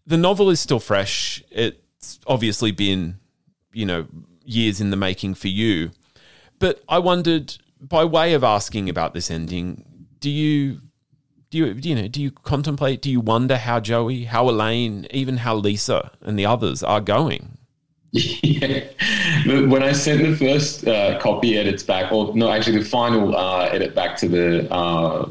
[0.05, 1.43] the novel is still fresh.
[1.49, 3.19] It's obviously been,
[3.71, 4.07] you know,
[4.45, 5.91] years in the making for you.
[6.59, 9.85] But I wondered, by way of asking about this ending,
[10.19, 10.81] do you
[11.53, 15.37] do you you know do you contemplate do you wonder how joey how elaine even
[15.37, 17.59] how lisa and the others are going
[18.11, 18.83] yeah.
[19.45, 23.65] when i sent the first uh, copy edits back or no actually the final uh,
[23.65, 25.29] edit back to the uh,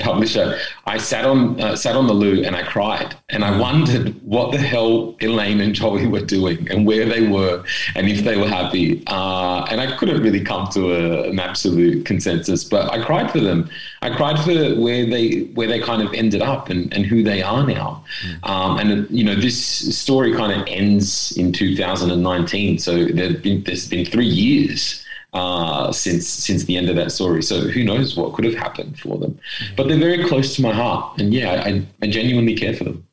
[0.00, 3.60] publisher, I sat on uh, sat on the loo and I cried, and I mm.
[3.60, 8.24] wondered what the hell Elaine and Joey were doing and where they were, and if
[8.24, 9.02] they were happy.
[9.06, 13.40] Uh, and I couldn't really come to a, an absolute consensus, but I cried for
[13.40, 13.68] them.
[14.00, 17.42] I cried for where they where they kind of ended up and, and who they
[17.42, 18.04] are now.
[18.26, 18.48] Mm.
[18.48, 19.58] Um, and you know, this
[19.98, 25.01] story kind of ends in 2019, so there's been there's been three years
[25.32, 27.42] uh, since since the end of that story.
[27.42, 29.38] So who knows what could have happened for them?
[29.76, 33.06] But they're very close to my heart, and yeah, I, I genuinely care for them.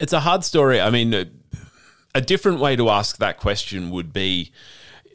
[0.00, 0.80] It's a hard story.
[0.80, 1.14] I mean,
[2.14, 4.52] a different way to ask that question would be.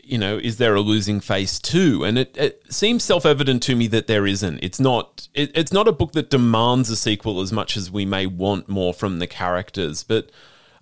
[0.05, 2.03] You know, is there a losing face too?
[2.03, 4.59] And it, it seems self-evident to me that there isn't.
[4.61, 5.29] It's not.
[5.33, 8.67] It, it's not a book that demands a sequel as much as we may want
[8.67, 10.03] more from the characters.
[10.03, 10.29] But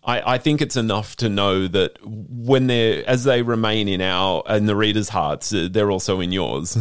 [0.04, 4.44] I, I think it's enough to know that when they're as they remain in our
[4.50, 6.78] in the readers' hearts, uh, they're also in yours.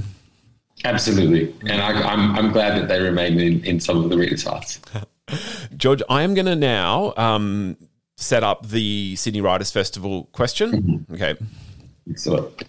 [0.84, 4.16] Absolutely, and I, am I'm, I'm glad that they remain in, in some of the
[4.16, 4.80] readers' hearts.
[5.76, 7.76] George, I am going to now um,
[8.16, 10.72] set up the Sydney Writers Festival question.
[10.72, 11.14] Mm-hmm.
[11.14, 11.36] Okay.
[12.08, 12.62] Excellent.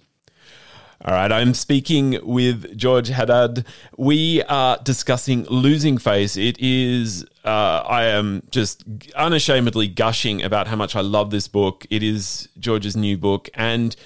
[1.04, 3.66] All right, I'm speaking with George Haddad.
[3.96, 6.36] We are discussing Losing Face.
[6.36, 8.84] It is, uh, I am just
[9.16, 11.84] unashamedly gushing about how much I love this book.
[11.90, 13.50] It is George's new book.
[13.54, 13.96] And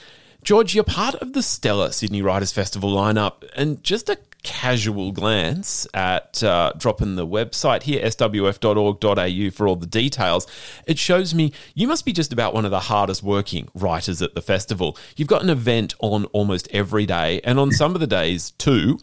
[0.43, 3.45] George, you're part of the stellar Sydney Writers Festival lineup.
[3.55, 9.87] And just a casual glance at uh, dropping the website here, swf.org.au, for all the
[9.87, 10.47] details,
[10.87, 14.35] it shows me you must be just about one of the hardest working writers at
[14.35, 14.97] the festival.
[15.17, 18.99] You've got an event on almost every day, and on some of the days, too.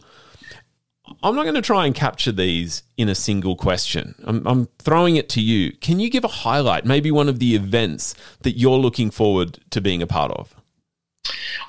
[1.22, 4.14] I'm not going to try and capture these in a single question.
[4.24, 5.72] I'm, I'm, throwing it to you.
[5.72, 9.82] Can you give a highlight, maybe one of the events that you're looking forward to
[9.82, 10.54] being a part of?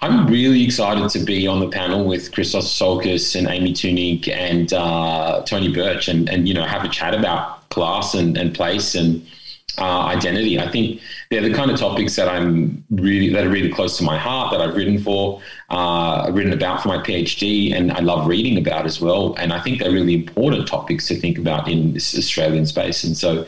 [0.01, 4.71] I'm really excited to be on the panel with Christos Tsiolkas and Amy Thunig and
[4.73, 8.95] uh, Tony Birch and, and, you know, have a chat about class and, and place
[8.95, 9.25] and
[9.77, 10.59] uh, identity.
[10.59, 14.03] I think they're the kind of topics that I'm really, that are really close to
[14.03, 18.27] my heart, that I've written for, uh, written about for my PhD, and I love
[18.27, 19.35] reading about as well.
[19.35, 23.03] And I think they're really important topics to think about in this Australian space.
[23.03, 23.45] And so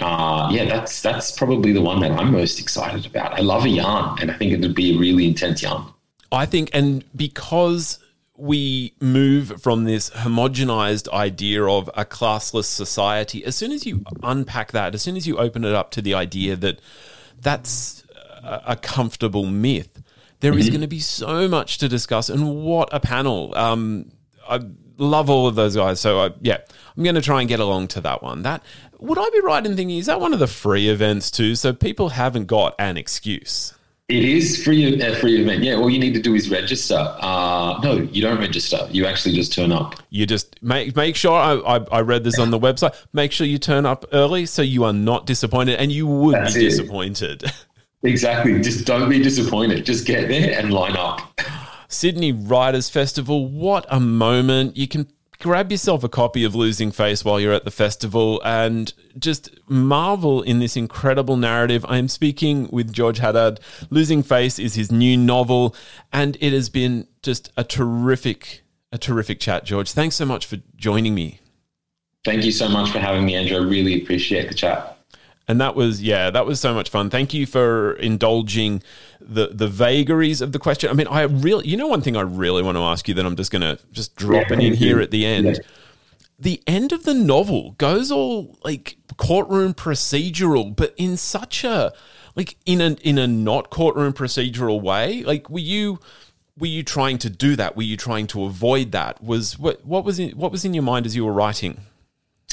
[0.00, 3.38] uh, yeah, that's that's probably the one that I'm most excited about.
[3.38, 5.84] I love a yarn, and I think it would be a really intense yarn.
[6.32, 7.98] I think, and because
[8.36, 14.72] we move from this homogenized idea of a classless society, as soon as you unpack
[14.72, 16.80] that, as soon as you open it up to the idea that
[17.40, 18.02] that's
[18.42, 20.02] a comfortable myth,
[20.40, 20.60] there mm-hmm.
[20.60, 22.28] is going to be so much to discuss.
[22.30, 23.54] And what a panel!
[23.56, 24.10] Um,
[24.50, 24.60] I
[24.98, 26.00] love all of those guys.
[26.00, 26.58] So I, yeah,
[26.96, 28.42] I'm going to try and get along to that one.
[28.42, 28.62] That
[28.98, 31.54] would I be right in thinking is that one of the free events too?
[31.54, 33.74] So people haven't got an excuse.
[34.08, 35.62] It is free a free event.
[35.62, 36.96] Yeah, all you need to do is register.
[36.98, 38.88] Uh, no, you don't register.
[38.90, 39.94] You actually just turn up.
[40.10, 41.38] You just make make sure.
[41.38, 42.96] I, I, I read this on the website.
[43.12, 46.54] Make sure you turn up early so you are not disappointed, and you would That's
[46.54, 46.70] be it.
[46.70, 47.44] disappointed.
[48.02, 48.58] Exactly.
[48.62, 49.84] Just don't be disappointed.
[49.84, 51.20] Just get there and line up.
[51.90, 53.48] Sydney Writers Festival.
[53.48, 54.76] What a moment!
[54.76, 55.08] You can
[55.40, 60.40] grab yourself a copy of Losing Face while you're at the festival and just marvel
[60.40, 61.84] in this incredible narrative.
[61.88, 63.58] I am speaking with George Haddad.
[63.90, 65.74] Losing Face is his new novel,
[66.12, 68.62] and it has been just a terrific,
[68.92, 69.90] a terrific chat, George.
[69.90, 71.40] Thanks so much for joining me.
[72.24, 73.56] Thank you so much for having me, Andrew.
[73.56, 74.99] I really appreciate the chat.
[75.50, 77.10] And that was yeah, that was so much fun.
[77.10, 78.84] Thank you for indulging
[79.20, 80.88] the the vagaries of the question.
[80.88, 83.26] I mean, I really you know one thing I really want to ask you that
[83.26, 85.58] I'm just going to just drop it in here at the end.
[86.38, 91.92] The end of the novel goes all like courtroom procedural, but in such a
[92.36, 95.24] like in a in a not courtroom procedural way.
[95.24, 95.98] Like were you
[96.56, 97.76] were you trying to do that?
[97.76, 99.20] Were you trying to avoid that?
[99.20, 101.80] Was what what was in, what was in your mind as you were writing?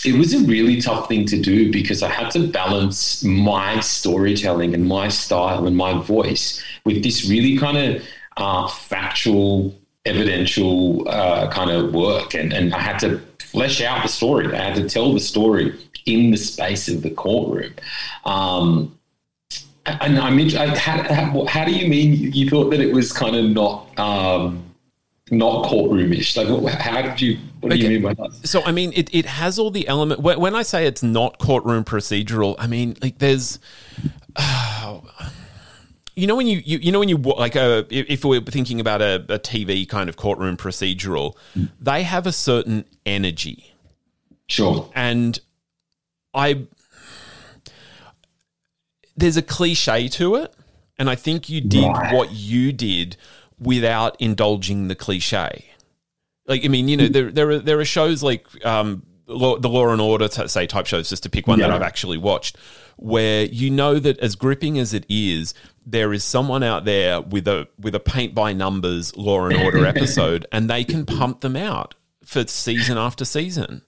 [0.06, 4.74] It was a really tough thing to do because I had to balance my storytelling
[4.74, 8.04] and my style and my voice with this really kind of
[8.38, 9.76] uh, factual,
[10.06, 12.36] evidential uh, kind of work.
[12.36, 14.54] And, and I had to flesh out the story.
[14.54, 15.74] I had to tell the story
[16.06, 17.74] in the space of the courtroom.
[18.26, 18.98] Um,
[19.86, 23.36] and I mean, how, how, how, do you mean you thought that it was kind
[23.36, 24.67] of not um,
[25.32, 26.62] not courtroomish?
[26.62, 27.38] Like, how did you?
[27.60, 28.40] What do you mean by that?
[28.44, 30.22] So, I mean, it, it has all the element.
[30.22, 33.60] When I say it's not courtroom procedural, I mean like there's.
[34.36, 35.02] Uh,
[36.16, 38.80] you know when you, you you know when you like a uh, if we're thinking
[38.80, 41.70] about a, a TV kind of courtroom procedural, mm.
[41.80, 43.72] they have a certain energy.
[44.48, 44.90] Sure.
[44.96, 45.40] And
[46.34, 46.66] I
[49.16, 50.54] there's a cliche to it,
[50.98, 52.14] and I think you did right.
[52.14, 53.18] what you did
[53.60, 55.66] without indulging the cliche.
[56.46, 59.70] Like, I mean, you know, there there are there are shows like um, law, the
[59.70, 61.68] Law and Order, say type shows, just to pick one yeah.
[61.68, 62.58] that I've actually watched,
[62.96, 65.54] where you know that as gripping as it is,
[65.86, 69.86] there is someone out there with a with a paint by numbers Law and Order
[69.86, 73.82] episode, and they can pump them out for season after season.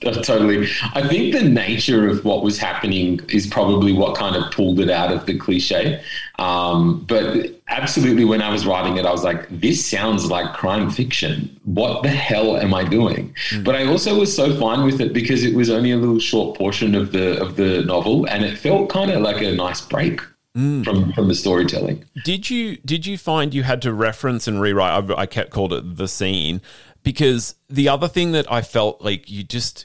[0.00, 0.66] Totally.
[0.94, 4.88] I think the nature of what was happening is probably what kind of pulled it
[4.88, 6.02] out of the cliche.
[6.38, 10.90] Um, but absolutely, when I was writing it, I was like, this sounds like crime
[10.90, 11.54] fiction.
[11.64, 13.34] What the hell am I doing?
[13.50, 13.62] Mm.
[13.62, 16.56] But I also was so fine with it because it was only a little short
[16.56, 20.20] portion of the of the novel, and it felt kind of like a nice break.
[20.56, 20.82] Mm.
[20.82, 25.08] From from the storytelling, did you did you find you had to reference and rewrite?
[25.10, 26.60] I, I kept called it the scene
[27.04, 29.84] because the other thing that I felt like you just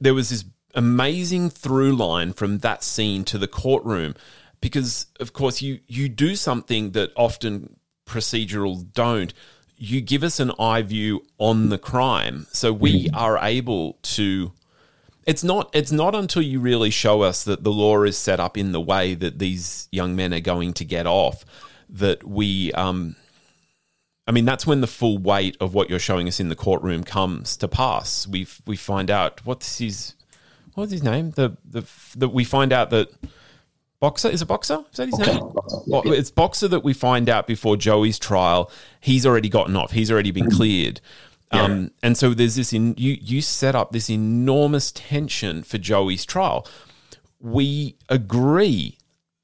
[0.00, 0.44] there was this
[0.74, 4.14] amazing through line from that scene to the courtroom
[4.60, 7.76] because of course you you do something that often
[8.06, 9.32] procedurals don't.
[9.76, 12.46] You give us an eye view on the crime.
[12.52, 14.52] So we are able to
[15.26, 18.56] it's not it's not until you really show us that the law is set up
[18.56, 21.44] in the way that these young men are going to get off
[21.88, 23.16] that we um
[24.30, 27.02] I mean, that's when the full weight of what you're showing us in the courtroom
[27.02, 28.28] comes to pass.
[28.28, 30.14] We we find out what's his
[30.74, 31.32] what's his name.
[31.32, 31.82] The the
[32.14, 33.08] that we find out that
[33.98, 34.84] boxer is a boxer.
[34.92, 35.50] Is that his name?
[35.84, 38.70] Well, it's boxer that we find out before Joey's trial.
[39.00, 39.90] He's already gotten off.
[39.90, 41.00] He's already been cleared.
[41.52, 41.62] Yeah.
[41.62, 46.24] Um, and so there's this in you you set up this enormous tension for Joey's
[46.24, 46.68] trial.
[47.40, 48.96] We agree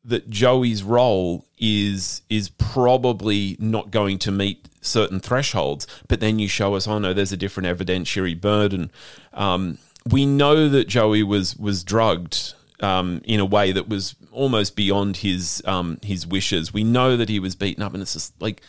[0.04, 6.48] that Joey's role is is probably not going to meet certain thresholds, but then you
[6.48, 8.90] show us, oh no, there's a different evidentiary burden.
[9.32, 9.78] Um,
[10.10, 15.18] we know that Joey was was drugged um, in a way that was almost beyond
[15.18, 16.72] his um, his wishes.
[16.72, 18.62] We know that he was beaten up, and it's just like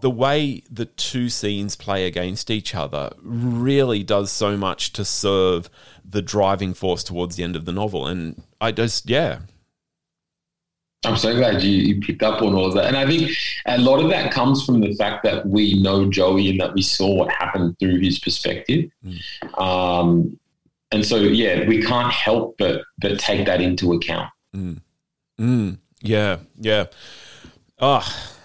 [0.00, 5.68] the way the two scenes play against each other really does so much to serve
[6.04, 8.06] the driving force towards the end of the novel.
[8.06, 9.40] And I just, yeah,
[11.04, 12.84] I'm so glad you, you picked up on all of that.
[12.84, 13.30] And I think
[13.66, 16.82] a lot of that comes from the fact that we know Joey and that we
[16.82, 18.90] saw what happened through his perspective.
[19.04, 19.58] Mm.
[19.58, 20.38] Um,
[20.92, 24.28] and so, yeah, we can't help but but take that into account.
[24.54, 24.80] Mm.
[25.40, 25.78] Mm.
[26.02, 26.86] Yeah, yeah.
[27.80, 28.36] Ah, oh,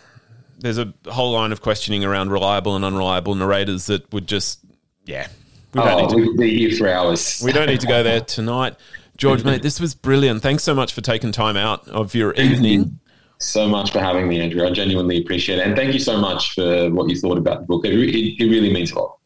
[0.60, 4.60] there's a whole line of questioning around reliable and unreliable narrators that would just,
[5.06, 5.28] yeah.
[5.74, 7.42] We don't oh, need to, we'd be here for hours.
[7.44, 8.76] we don't need to go there tonight.
[9.18, 10.42] George, mate, this was brilliant.
[10.42, 13.00] Thanks so much for taking time out of your evening.
[13.40, 14.66] so much for having me, Andrew.
[14.66, 15.68] I genuinely appreciate it.
[15.68, 17.86] And thank you so much for what you thought about the book.
[17.86, 19.18] It, it, it really means a lot.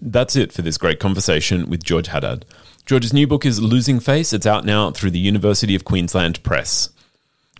[0.00, 2.44] That's it for this great conversation with George Haddad.
[2.86, 4.32] George's new book is Losing Face.
[4.32, 6.90] It's out now through the University of Queensland Press.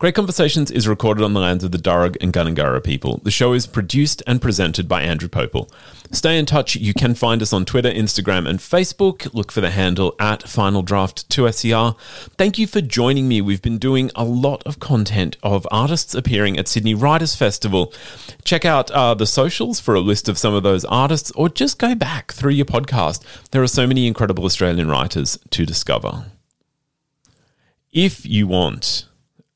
[0.00, 3.20] Great Conversations is recorded on the lands of the Darug and Gundungurra people.
[3.22, 5.70] The show is produced and presented by Andrew Pople.
[6.10, 6.74] Stay in touch.
[6.74, 9.32] You can find us on Twitter, Instagram, and Facebook.
[9.32, 11.96] Look for the handle at Final Draft 2SER.
[12.36, 13.40] Thank you for joining me.
[13.40, 17.94] We've been doing a lot of content of artists appearing at Sydney Writers Festival.
[18.42, 21.78] Check out uh, the socials for a list of some of those artists, or just
[21.78, 23.22] go back through your podcast.
[23.52, 26.24] There are so many incredible Australian writers to discover.
[27.92, 29.06] If you want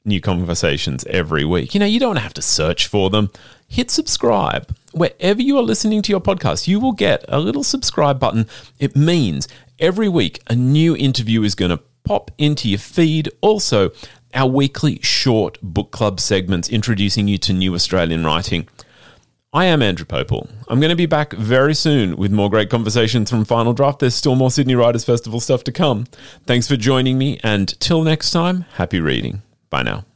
[0.04, 1.74] new conversations every week.
[1.74, 3.30] You know, you don't have to search for them.
[3.68, 4.74] Hit subscribe.
[4.92, 8.46] Wherever you are listening to your podcast, you will get a little subscribe button.
[8.78, 13.28] It means every week a new interview is going to pop into your feed.
[13.40, 13.90] Also,
[14.34, 18.66] our weekly short book club segments introducing you to new Australian writing.
[19.52, 20.48] I am Andrew Pople.
[20.68, 23.98] I'm going to be back very soon with more great conversations from Final Draft.
[23.98, 26.04] There's still more Sydney Writers Festival stuff to come.
[26.46, 29.42] Thanks for joining me, and till next time, happy reading.
[29.70, 30.08] Bye now.